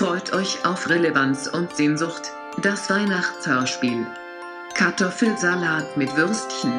Freut 0.00 0.32
euch 0.32 0.64
auf 0.64 0.88
Relevanz 0.88 1.46
und 1.46 1.76
Sehnsucht, 1.76 2.32
das 2.62 2.88
Weihnachtshörspiel. 2.88 4.06
Kartoffelsalat 4.72 5.94
mit 5.98 6.16
Würstchen. 6.16 6.72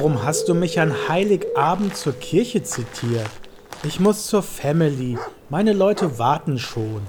Warum 0.00 0.24
hast 0.24 0.48
du 0.48 0.54
mich 0.54 0.80
an 0.80 0.94
Heiligabend 1.10 1.94
zur 1.94 2.14
Kirche 2.14 2.62
zitiert? 2.62 3.28
Ich 3.82 4.00
muss 4.00 4.28
zur 4.28 4.42
Family. 4.42 5.18
Meine 5.50 5.74
Leute 5.74 6.18
warten 6.18 6.58
schon. 6.58 7.02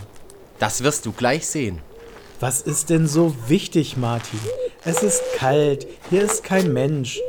Das 0.59 0.83
wirst 0.83 1.05
du 1.05 1.13
gleich 1.13 1.47
sehen. 1.47 1.79
Was 2.41 2.59
ist 2.59 2.89
denn 2.89 3.07
so 3.07 3.33
wichtig, 3.47 3.95
Martin? 3.95 4.41
Es 4.83 5.03
ist 5.03 5.23
kalt, 5.37 5.87
hier 6.09 6.23
ist 6.23 6.43
kein 6.43 6.73
Mensch. 6.73 7.21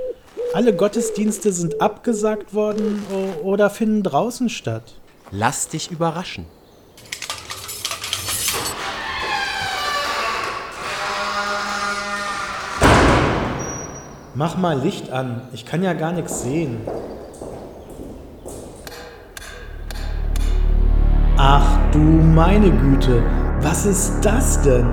Alle 0.53 0.75
Gottesdienste 0.75 1.53
sind 1.53 1.81
abgesagt 1.81 2.55
worden 2.55 3.01
oder 3.45 3.70
finden 3.70 4.03
draußen 4.03 4.48
statt. 4.48 4.95
Lass 5.31 5.69
dich 5.69 5.92
überraschen. 5.92 6.47
Mach 14.34 14.56
mal 14.56 14.80
Licht 14.80 15.10
an, 15.10 15.42
ich 15.52 15.66
kann 15.66 15.82
ja 15.82 15.92
gar 15.92 16.12
nichts 16.12 16.42
sehen. 16.42 16.78
Ach 21.36 21.78
du 21.92 21.98
meine 21.98 22.70
Güte, 22.70 23.22
was 23.61 23.84
ist 23.84 24.20
das 24.22 24.62
denn? 24.62 24.86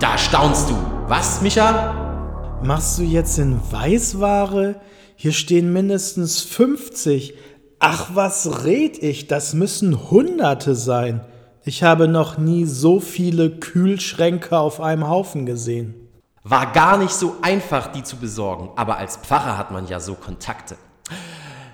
Da 0.00 0.18
staunst 0.18 0.68
du. 0.68 0.74
Was, 1.06 1.42
Micha? 1.42 2.58
Machst 2.64 2.98
du 2.98 3.04
jetzt 3.04 3.38
in 3.38 3.60
Weißware? 3.70 4.80
Hier 5.14 5.32
stehen 5.32 5.72
mindestens 5.72 6.40
50. 6.40 7.34
Ach, 7.78 8.10
was 8.14 8.64
red 8.64 9.00
ich? 9.00 9.28
Das 9.28 9.54
müssen 9.54 10.10
Hunderte 10.10 10.74
sein. 10.74 11.20
Ich 11.64 11.84
habe 11.84 12.08
noch 12.08 12.36
nie 12.36 12.64
so 12.64 12.98
viele 12.98 13.48
Kühlschränke 13.48 14.58
auf 14.58 14.80
einem 14.80 15.08
Haufen 15.08 15.46
gesehen. 15.46 16.05
War 16.48 16.70
gar 16.72 16.96
nicht 16.96 17.10
so 17.10 17.38
einfach, 17.42 17.88
die 17.88 18.04
zu 18.04 18.18
besorgen, 18.18 18.70
aber 18.76 18.98
als 18.98 19.16
Pfarrer 19.16 19.58
hat 19.58 19.72
man 19.72 19.88
ja 19.88 19.98
so 19.98 20.14
Kontakte. 20.14 20.76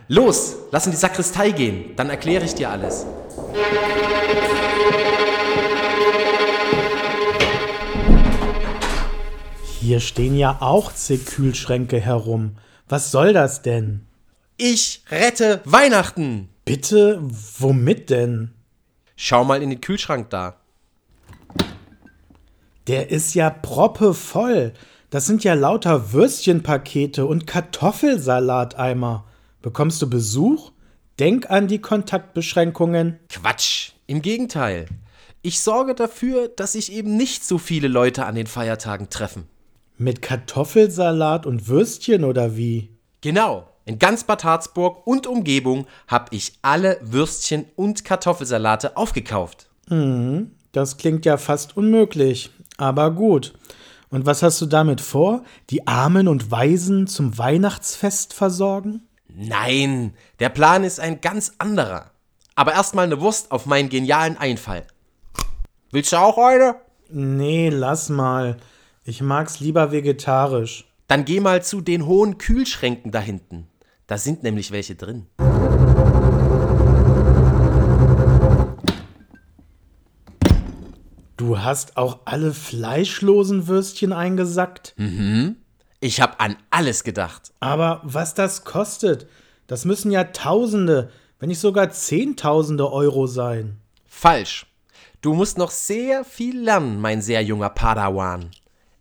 Los, 0.08 0.54
lass 0.70 0.86
in 0.86 0.92
die 0.92 0.96
Sakristei 0.96 1.50
gehen, 1.50 1.94
dann 1.94 2.08
erkläre 2.08 2.46
ich 2.46 2.54
dir 2.54 2.70
alles. 2.70 3.04
Hier 9.78 10.00
stehen 10.00 10.38
ja 10.38 10.56
auch 10.60 10.90
zig 10.94 11.26
Kühlschränke 11.26 12.00
herum. 12.00 12.56
Was 12.88 13.10
soll 13.10 13.34
das 13.34 13.60
denn? 13.60 14.06
Ich 14.56 15.04
rette 15.10 15.60
Weihnachten! 15.66 16.48
Bitte, 16.64 17.20
womit 17.58 18.08
denn? 18.08 18.54
Schau 19.16 19.44
mal 19.44 19.62
in 19.62 19.68
den 19.68 19.82
Kühlschrank 19.82 20.30
da. 20.30 20.61
Der 22.86 23.10
ist 23.10 23.34
ja 23.34 23.50
proppevoll. 23.50 24.72
Das 25.10 25.26
sind 25.26 25.44
ja 25.44 25.54
lauter 25.54 26.12
Würstchenpakete 26.12 27.26
und 27.26 27.46
Kartoffelsalateimer. 27.46 29.24
Bekommst 29.60 30.02
du 30.02 30.10
Besuch? 30.10 30.72
Denk 31.18 31.50
an 31.50 31.68
die 31.68 31.80
Kontaktbeschränkungen. 31.80 33.18
Quatsch, 33.28 33.92
im 34.06 34.22
Gegenteil. 34.22 34.86
Ich 35.42 35.60
sorge 35.60 35.94
dafür, 35.94 36.48
dass 36.48 36.72
sich 36.72 36.92
eben 36.92 37.16
nicht 37.16 37.44
so 37.44 37.58
viele 37.58 37.88
Leute 37.88 38.24
an 38.26 38.34
den 38.34 38.46
Feiertagen 38.46 39.10
treffen. 39.10 39.48
Mit 39.98 40.22
Kartoffelsalat 40.22 41.46
und 41.46 41.68
Würstchen 41.68 42.24
oder 42.24 42.56
wie? 42.56 42.90
Genau. 43.20 43.68
In 43.84 43.98
ganz 43.98 44.24
Bad 44.24 44.44
Harzburg 44.44 45.06
und 45.06 45.26
Umgebung 45.26 45.86
habe 46.06 46.34
ich 46.34 46.52
alle 46.62 46.98
Würstchen 47.02 47.66
und 47.76 48.04
Kartoffelsalate 48.04 48.96
aufgekauft. 48.96 49.68
Mhm, 49.88 50.52
das 50.70 50.96
klingt 50.96 51.26
ja 51.26 51.36
fast 51.36 51.76
unmöglich. 51.76 52.50
Aber 52.82 53.12
gut. 53.12 53.54
Und 54.10 54.26
was 54.26 54.42
hast 54.42 54.60
du 54.60 54.66
damit 54.66 55.00
vor? 55.00 55.44
Die 55.70 55.86
Armen 55.86 56.26
und 56.26 56.50
Waisen 56.50 57.06
zum 57.06 57.38
Weihnachtsfest 57.38 58.34
versorgen? 58.34 59.02
Nein, 59.28 60.14
der 60.40 60.48
Plan 60.48 60.82
ist 60.82 60.98
ein 60.98 61.20
ganz 61.20 61.52
anderer. 61.58 62.10
Aber 62.56 62.72
erstmal 62.72 63.04
eine 63.04 63.20
Wurst 63.20 63.52
auf 63.52 63.66
meinen 63.66 63.88
genialen 63.88 64.36
Einfall. 64.36 64.82
Willst 65.92 66.10
du 66.10 66.16
auch 66.16 66.38
eine? 66.38 66.74
Nee, 67.08 67.68
lass 67.68 68.08
mal. 68.08 68.56
Ich 69.04 69.22
mag's 69.22 69.60
lieber 69.60 69.92
vegetarisch. 69.92 70.92
Dann 71.06 71.24
geh 71.24 71.38
mal 71.38 71.62
zu 71.62 71.82
den 71.82 72.04
hohen 72.04 72.36
Kühlschränken 72.36 73.12
da 73.12 73.20
hinten. 73.20 73.68
Da 74.08 74.18
sind 74.18 74.42
nämlich 74.42 74.72
welche 74.72 74.96
drin. 74.96 75.28
Du 81.42 81.58
hast 81.58 81.96
auch 81.96 82.20
alle 82.24 82.54
fleischlosen 82.54 83.66
Würstchen 83.66 84.12
eingesackt? 84.12 84.94
Mhm. 84.96 85.56
Ich 85.98 86.20
hab 86.20 86.40
an 86.40 86.54
alles 86.70 87.02
gedacht. 87.02 87.50
Aber 87.58 88.00
was 88.04 88.34
das 88.34 88.62
kostet, 88.62 89.26
das 89.66 89.84
müssen 89.84 90.12
ja 90.12 90.22
Tausende, 90.22 91.10
wenn 91.40 91.48
nicht 91.48 91.58
sogar 91.58 91.90
Zehntausende 91.90 92.92
Euro 92.92 93.26
sein. 93.26 93.78
Falsch. 94.04 94.66
Du 95.20 95.34
musst 95.34 95.58
noch 95.58 95.72
sehr 95.72 96.24
viel 96.24 96.60
lernen, 96.60 97.00
mein 97.00 97.20
sehr 97.20 97.42
junger 97.42 97.70
Padawan. 97.70 98.52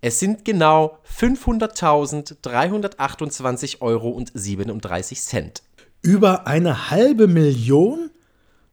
Es 0.01 0.19
sind 0.19 0.43
genau 0.43 0.97
500.328 1.15 3.81
Euro 3.81 4.09
und 4.09 4.31
37 4.33 5.21
Cent. 5.21 5.61
Über 6.01 6.47
eine 6.47 6.89
halbe 6.89 7.27
Million? 7.27 8.09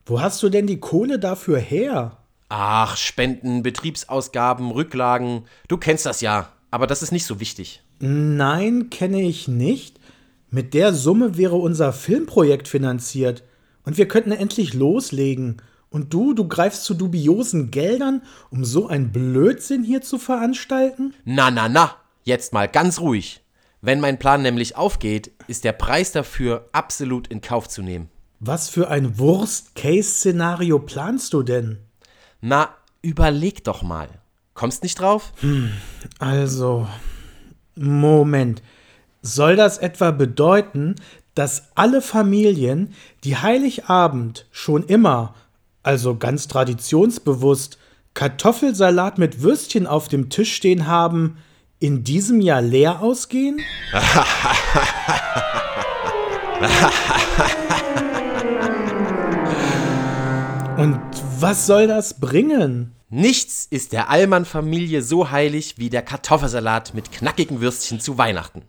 Wo 0.06 0.22
hast 0.22 0.42
du 0.42 0.48
denn 0.48 0.66
die 0.66 0.80
Kohle 0.80 1.18
dafür 1.18 1.58
her? 1.58 2.17
Ach, 2.48 2.96
Spenden, 2.96 3.62
Betriebsausgaben, 3.62 4.70
Rücklagen. 4.70 5.44
Du 5.68 5.76
kennst 5.76 6.06
das 6.06 6.20
ja, 6.20 6.52
aber 6.70 6.86
das 6.86 7.02
ist 7.02 7.12
nicht 7.12 7.26
so 7.26 7.40
wichtig. 7.40 7.82
Nein, 8.00 8.90
kenne 8.90 9.22
ich 9.22 9.48
nicht. 9.48 9.98
Mit 10.50 10.72
der 10.72 10.94
Summe 10.94 11.36
wäre 11.36 11.56
unser 11.56 11.92
Filmprojekt 11.92 12.68
finanziert. 12.68 13.44
Und 13.84 13.98
wir 13.98 14.08
könnten 14.08 14.32
endlich 14.32 14.72
loslegen. 14.72 15.60
Und 15.90 16.12
du, 16.14 16.34
du 16.34 16.46
greifst 16.48 16.84
zu 16.84 16.94
dubiosen 16.94 17.70
Geldern, 17.70 18.22
um 18.50 18.64
so 18.64 18.88
ein 18.88 19.12
Blödsinn 19.12 19.82
hier 19.82 20.02
zu 20.02 20.18
veranstalten? 20.18 21.14
Na, 21.24 21.50
na, 21.50 21.68
na, 21.68 21.96
jetzt 22.24 22.52
mal 22.52 22.68
ganz 22.68 23.00
ruhig. 23.00 23.42
Wenn 23.80 24.00
mein 24.00 24.18
Plan 24.18 24.42
nämlich 24.42 24.76
aufgeht, 24.76 25.30
ist 25.46 25.64
der 25.64 25.72
Preis 25.72 26.12
dafür 26.12 26.68
absolut 26.72 27.28
in 27.28 27.40
Kauf 27.40 27.68
zu 27.68 27.82
nehmen. 27.82 28.08
Was 28.40 28.68
für 28.68 28.88
ein 28.88 29.18
Worst-Case-Szenario 29.18 30.78
planst 30.78 31.32
du 31.32 31.42
denn? 31.42 31.78
Na, 32.40 32.68
überleg 33.02 33.64
doch 33.64 33.82
mal. 33.82 34.08
Kommst 34.54 34.84
nicht 34.84 35.00
drauf? 35.00 35.32
Hm, 35.40 35.72
also, 36.18 36.86
Moment. 37.74 38.62
Soll 39.22 39.56
das 39.56 39.78
etwa 39.78 40.12
bedeuten, 40.12 40.94
dass 41.34 41.70
alle 41.74 42.00
Familien, 42.00 42.94
die 43.24 43.36
Heiligabend 43.36 44.46
schon 44.52 44.84
immer, 44.84 45.34
also 45.82 46.16
ganz 46.16 46.46
traditionsbewusst, 46.48 47.78
Kartoffelsalat 48.14 49.18
mit 49.18 49.42
Würstchen 49.42 49.86
auf 49.86 50.08
dem 50.08 50.30
Tisch 50.30 50.54
stehen 50.54 50.86
haben, 50.86 51.36
in 51.80 52.04
diesem 52.04 52.40
Jahr 52.40 52.62
leer 52.62 53.02
ausgehen? 53.02 53.60
Und 60.76 61.00
was 61.40 61.66
soll 61.66 61.86
das 61.86 62.18
bringen? 62.18 62.94
Nichts 63.10 63.66
ist 63.70 63.92
der 63.92 64.10
Allmann-Familie 64.10 65.02
so 65.02 65.30
heilig 65.30 65.74
wie 65.78 65.88
der 65.88 66.02
Kartoffelsalat 66.02 66.94
mit 66.94 67.12
knackigen 67.12 67.60
Würstchen 67.60 68.00
zu 68.00 68.18
Weihnachten. 68.18 68.62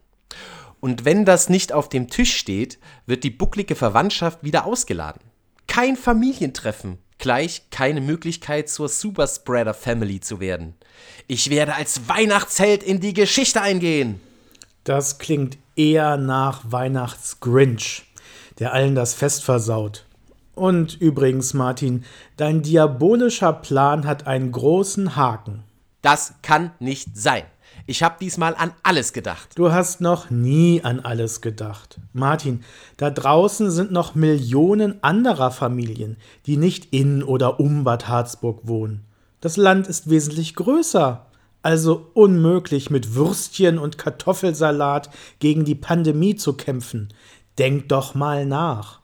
Und 0.80 1.04
wenn 1.04 1.26
das 1.26 1.50
nicht 1.50 1.74
auf 1.74 1.90
dem 1.90 2.10
Tisch 2.10 2.36
steht, 2.36 2.78
wird 3.06 3.24
die 3.24 3.32
bucklige 3.32 3.76
Verwandtschaft 3.76 4.44
wieder 4.44 4.66
ausgeladen. 4.66 5.22
Kein 5.68 5.98
Familientreffen, 5.98 7.00
gleich 7.18 7.70
keine 7.72 8.02
Möglichkeit 8.02 8.70
zur 8.70 8.88
Superspreader 8.88 9.74
Family 9.74 10.20
zu 10.20 10.40
werden. 10.40 10.76
Ich 11.28 11.50
werde 11.50 11.76
als 11.76 12.08
Weihnachtsheld 12.08 12.84
in 12.84 13.00
die 13.00 13.14
Geschichte 13.14 13.62
eingehen. 13.62 14.22
Das 14.84 15.18
klingt 15.18 15.58
eher 15.76 16.18
nach 16.18 16.62
Weihnachtsgrinch, 16.72 18.04
der 18.60 18.74
allen 18.74 18.96
das 18.96 19.14
Fest 19.14 19.44
versaut. 19.44 20.06
Und 20.60 21.00
übrigens, 21.00 21.54
Martin, 21.54 22.04
dein 22.36 22.62
diabolischer 22.62 23.54
Plan 23.54 24.06
hat 24.06 24.28
einen 24.28 24.52
großen 24.52 25.16
Haken. 25.16 25.64
Das 26.02 26.34
kann 26.42 26.72
nicht 26.80 27.18
sein. 27.18 27.44
Ich 27.88 28.04
habe 28.04 28.18
diesmal 28.20 28.56
an 28.56 28.74
alles 28.84 29.14
gedacht. 29.14 29.52
Du 29.56 29.72
hast 29.72 30.02
noch 30.02 30.30
nie 30.30 30.82
an 30.84 31.00
alles 31.00 31.40
gedacht. 31.40 32.02
Martin, 32.12 32.66
da 32.98 33.10
draußen 33.10 33.72
sind 33.72 33.94
noch 33.94 34.16
Millionen 34.16 35.02
anderer 35.02 35.52
Familien, 35.52 36.18
die 36.46 36.58
nicht 36.58 36.90
in 36.92 37.24
oder 37.24 37.62
um 37.62 37.86
Bad 37.86 38.10
Harzburg 38.10 38.60
wohnen. 38.64 39.06
Das 39.40 39.56
Land 39.56 39.88
ist 39.88 40.10
wesentlich 40.10 40.56
größer. 40.56 41.26
Also 41.62 42.12
unmöglich 42.16 42.90
mit 42.90 43.16
Würstchen 43.16 43.78
und 43.78 43.98
Kartoffelsalat 43.98 45.10
gegen 45.40 45.64
die 45.64 45.76
Pandemie 45.76 46.36
zu 46.36 46.52
kämpfen. 46.52 47.14
Denk 47.58 47.88
doch 47.88 48.14
mal 48.14 48.46
nach. 48.46 48.99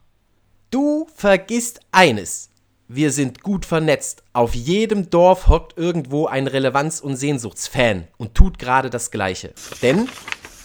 Du 0.75 1.07
vergisst 1.15 1.79
eines. 1.93 2.49
Wir 2.89 3.13
sind 3.13 3.43
gut 3.43 3.65
vernetzt. 3.65 4.23
Auf 4.33 4.53
jedem 4.53 5.09
Dorf 5.09 5.47
hockt 5.47 5.77
irgendwo 5.77 6.25
ein 6.25 6.47
Relevanz- 6.47 6.99
und 6.99 7.15
Sehnsuchtsfan 7.15 8.09
und 8.17 8.35
tut 8.35 8.59
gerade 8.59 8.89
das 8.89 9.09
Gleiche. 9.09 9.53
Denn 9.81 10.09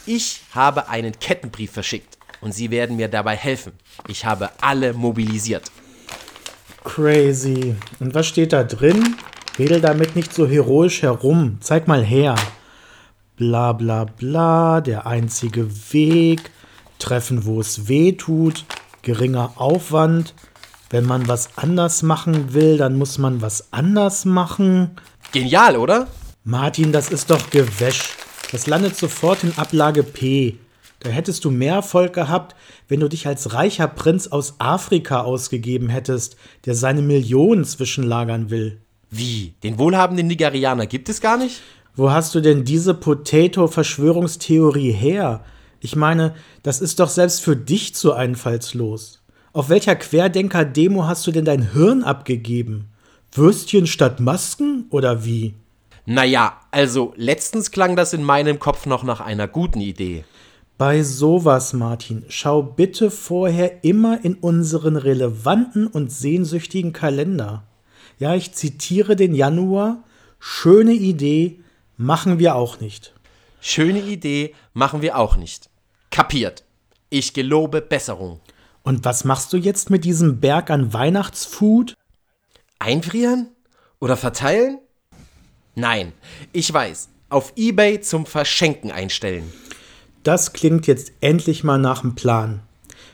ich 0.06 0.40
habe 0.52 0.88
einen 0.88 1.16
Kettenbrief 1.16 1.70
verschickt 1.70 2.18
und 2.40 2.52
sie 2.52 2.72
werden 2.72 2.96
mir 2.96 3.06
dabei 3.06 3.36
helfen. 3.36 3.72
Ich 4.08 4.24
habe 4.24 4.50
alle 4.60 4.94
mobilisiert. 4.94 5.70
Crazy. 6.82 7.76
Und 8.00 8.12
was 8.12 8.26
steht 8.26 8.52
da 8.52 8.64
drin? 8.64 9.14
Wedel 9.58 9.80
damit 9.80 10.16
nicht 10.16 10.34
so 10.34 10.44
heroisch 10.44 11.02
herum. 11.02 11.58
Zeig 11.60 11.86
mal 11.86 12.04
her. 12.04 12.34
Bla 13.36 13.74
bla 13.74 14.06
bla, 14.06 14.80
der 14.80 15.06
einzige 15.06 15.70
Weg. 15.92 16.50
Treffen, 16.98 17.44
wo 17.44 17.60
es 17.60 17.86
weh 17.86 18.10
tut. 18.10 18.64
Geringer 19.02 19.52
Aufwand. 19.56 20.34
Wenn 20.90 21.06
man 21.06 21.28
was 21.28 21.56
anders 21.56 22.02
machen 22.02 22.52
will, 22.52 22.76
dann 22.76 22.98
muss 22.98 23.18
man 23.18 23.40
was 23.42 23.72
anders 23.72 24.24
machen. 24.24 24.92
Genial, 25.32 25.76
oder? 25.76 26.08
Martin, 26.44 26.90
das 26.90 27.10
ist 27.10 27.30
doch 27.30 27.50
Gewäsch. 27.50 28.16
Das 28.50 28.66
landet 28.66 28.96
sofort 28.96 29.44
in 29.44 29.56
Ablage 29.56 30.02
P. 30.02 30.56
Da 31.00 31.10
hättest 31.10 31.44
du 31.44 31.50
mehr 31.50 31.74
Erfolg 31.74 32.12
gehabt, 32.12 32.56
wenn 32.88 33.00
du 33.00 33.08
dich 33.08 33.26
als 33.26 33.54
reicher 33.54 33.88
Prinz 33.88 34.26
aus 34.26 34.56
Afrika 34.58 35.22
ausgegeben 35.22 35.88
hättest, 35.88 36.36
der 36.66 36.74
seine 36.74 37.02
Millionen 37.02 37.64
zwischenlagern 37.64 38.50
will. 38.50 38.80
Wie? 39.10 39.54
Den 39.62 39.78
wohlhabenden 39.78 40.26
Nigerianer 40.26 40.86
gibt 40.86 41.08
es 41.08 41.20
gar 41.20 41.38
nicht? 41.38 41.62
Wo 41.96 42.10
hast 42.10 42.34
du 42.34 42.40
denn 42.40 42.64
diese 42.64 42.94
Potato-Verschwörungstheorie 42.94 44.92
her? 44.92 45.44
Ich 45.80 45.96
meine, 45.96 46.34
das 46.62 46.80
ist 46.80 47.00
doch 47.00 47.08
selbst 47.08 47.40
für 47.40 47.56
dich 47.56 47.94
zu 47.94 48.12
einfallslos. 48.12 49.22
Auf 49.52 49.68
welcher 49.68 49.96
Querdenker-Demo 49.96 51.06
hast 51.06 51.26
du 51.26 51.32
denn 51.32 51.44
dein 51.44 51.72
Hirn 51.72 52.04
abgegeben? 52.04 52.90
Würstchen 53.32 53.86
statt 53.86 54.20
Masken 54.20 54.86
oder 54.90 55.24
wie? 55.24 55.54
Naja, 56.04 56.60
also 56.70 57.14
letztens 57.16 57.70
klang 57.70 57.96
das 57.96 58.12
in 58.12 58.22
meinem 58.22 58.58
Kopf 58.58 58.86
noch 58.86 59.02
nach 59.02 59.20
einer 59.20 59.48
guten 59.48 59.80
Idee. 59.80 60.24
Bei 60.76 61.02
sowas, 61.02 61.72
Martin, 61.72 62.24
schau 62.28 62.62
bitte 62.62 63.10
vorher 63.10 63.84
immer 63.84 64.24
in 64.24 64.34
unseren 64.34 64.96
relevanten 64.96 65.86
und 65.86 66.10
sehnsüchtigen 66.10 66.92
Kalender. 66.92 67.64
Ja, 68.18 68.34
ich 68.34 68.52
zitiere 68.52 69.16
den 69.16 69.34
Januar. 69.34 70.04
Schöne 70.38 70.92
Idee, 70.92 71.60
machen 71.96 72.38
wir 72.38 72.54
auch 72.54 72.80
nicht. 72.80 73.14
Schöne 73.60 74.00
Idee, 74.00 74.54
machen 74.72 75.02
wir 75.02 75.18
auch 75.18 75.36
nicht. 75.36 75.69
Kapiert. 76.10 76.64
Ich 77.08 77.34
gelobe 77.34 77.80
Besserung. 77.80 78.40
Und 78.82 79.04
was 79.04 79.24
machst 79.24 79.52
du 79.52 79.56
jetzt 79.56 79.90
mit 79.90 80.04
diesem 80.04 80.40
Berg 80.40 80.70
an 80.70 80.92
Weihnachtsfood? 80.92 81.94
Einfrieren? 82.80 83.48
Oder 84.00 84.16
verteilen? 84.16 84.78
Nein, 85.76 86.12
ich 86.52 86.72
weiß. 86.72 87.08
Auf 87.28 87.52
eBay 87.54 88.00
zum 88.00 88.26
Verschenken 88.26 88.90
einstellen. 88.90 89.52
Das 90.24 90.52
klingt 90.52 90.86
jetzt 90.88 91.12
endlich 91.20 91.62
mal 91.62 91.78
nach 91.78 92.00
dem 92.00 92.16
Plan. 92.16 92.60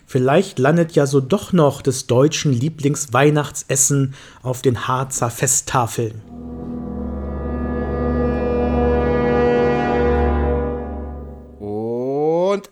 Vielleicht 0.06 0.58
landet 0.58 0.92
ja 0.92 1.06
so 1.06 1.20
doch 1.20 1.52
noch 1.52 1.82
des 1.82 2.06
deutschen 2.06 2.52
Lieblingsweihnachtsessen 2.52 4.14
auf 4.42 4.62
den 4.62 4.88
Harzer 4.88 5.30
Festtafeln. 5.30 6.22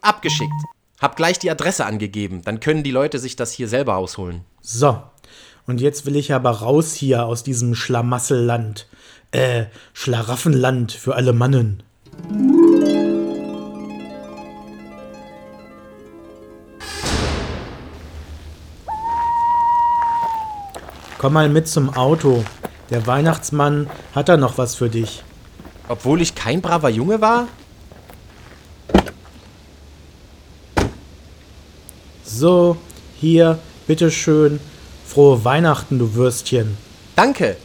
Abgeschickt. 0.05 0.53
Hab 1.01 1.17
gleich 1.17 1.39
die 1.39 1.51
Adresse 1.51 1.87
angegeben, 1.87 2.43
dann 2.45 2.61
können 2.61 2.83
die 2.83 2.91
Leute 2.91 3.19
sich 3.19 3.37
das 3.37 3.53
hier 3.53 3.69
selber 3.69 3.97
ausholen. 3.97 4.43
So, 4.61 5.03
und 5.67 5.81
jetzt 5.81 6.07
will 6.07 6.17
ich 6.17 6.33
aber 6.33 6.51
raus 6.51 6.95
hier 6.95 7.25
aus 7.27 7.43
diesem 7.43 7.75
Schlamasselland. 7.75 8.87
Äh, 9.31 9.65
Schlaraffenland 9.93 10.93
für 10.93 11.15
alle 11.15 11.33
Mannen. 11.33 11.83
Komm 21.19 21.33
mal 21.33 21.49
mit 21.49 21.67
zum 21.69 21.97
Auto. 21.97 22.45
Der 22.91 23.07
Weihnachtsmann 23.07 23.89
hat 24.15 24.29
da 24.29 24.37
noch 24.37 24.59
was 24.59 24.75
für 24.75 24.91
dich. 24.91 25.25
Obwohl 25.89 26.21
ich 26.21 26.35
kein 26.35 26.61
braver 26.61 26.91
Junge 26.91 27.23
war? 27.23 27.49
So, 32.37 32.77
hier, 33.21 33.61
bitteschön. 33.87 34.59
Frohe 35.07 35.45
Weihnachten, 35.45 36.01
du 36.01 36.15
Würstchen. 36.15 36.77
Danke. 37.15 37.57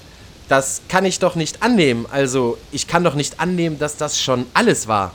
Das 0.48 0.82
kann 0.88 1.06
ich 1.06 1.18
doch 1.18 1.34
nicht 1.34 1.64
annehmen. 1.64 2.06
Also, 2.12 2.60
ich 2.72 2.86
kann 2.86 3.04
doch 3.04 3.16
nicht 3.16 3.40
annehmen, 3.40 3.80
dass 3.80 3.98
das 3.98 4.22
schon 4.22 4.46
alles 4.54 4.88
war. 4.88 5.14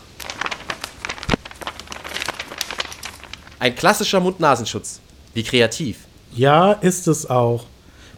Ein 3.60 3.76
klassischer 3.76 4.18
Mund-Nasenschutz. 4.18 4.98
Wie 5.34 5.44
kreativ. 5.44 5.98
Ja, 6.34 6.72
ist 6.72 7.06
es 7.06 7.30
auch. 7.30 7.66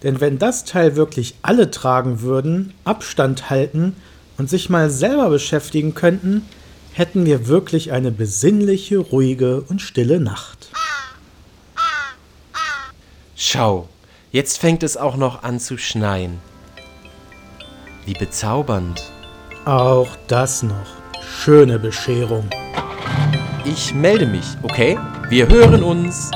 Denn 0.02 0.22
wenn 0.22 0.38
das 0.38 0.64
Teil 0.64 0.96
wirklich 0.96 1.34
alle 1.42 1.70
tragen 1.70 2.22
würden, 2.22 2.72
Abstand 2.84 3.50
halten 3.50 3.94
und 4.38 4.48
sich 4.48 4.70
mal 4.70 4.88
selber 4.88 5.28
beschäftigen 5.28 5.92
könnten, 5.92 6.46
hätten 6.94 7.26
wir 7.26 7.46
wirklich 7.46 7.92
eine 7.92 8.10
besinnliche, 8.10 8.96
ruhige 8.96 9.60
und 9.60 9.82
stille 9.82 10.18
Nacht. 10.18 10.70
Schau, 13.38 13.86
jetzt 14.32 14.58
fängt 14.58 14.82
es 14.82 14.96
auch 14.96 15.16
noch 15.16 15.42
an 15.42 15.60
zu 15.60 15.76
schneien. 15.76 16.40
Wie 18.06 18.14
bezaubernd. 18.14 19.12
Auch 19.66 20.08
das 20.26 20.62
noch. 20.62 20.86
Schöne 21.20 21.78
Bescherung. 21.78 22.48
Ich 23.66 23.92
melde 23.92 24.24
mich, 24.24 24.46
okay? 24.62 24.98
Wir 25.28 25.48
hören 25.48 25.82
uns. 25.82 26.30